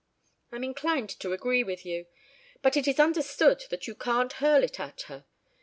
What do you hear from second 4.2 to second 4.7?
hurl